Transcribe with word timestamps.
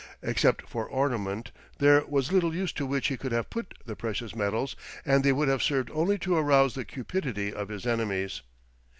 Except 0.23 0.63
for 0.67 0.89
ornament 0.89 1.51
there 1.77 2.03
was 2.07 2.31
little 2.31 2.55
use 2.55 2.71
to 2.71 2.87
which 2.87 3.09
he 3.09 3.17
could 3.17 3.31
have 3.31 3.51
put 3.51 3.75
the 3.85 3.95
precious 3.95 4.33
metals 4.35 4.75
and 5.05 5.23
they 5.23 5.31
would 5.31 5.47
have 5.47 5.61
served 5.61 5.91
only 5.93 6.17
to 6.17 6.35
arouse 6.37 6.73
the 6.73 6.85
cupidity 6.85 7.53
of 7.53 7.69
his 7.69 7.85
enemies. 7.85 8.41